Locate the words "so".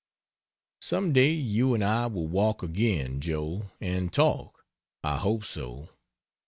5.45-5.89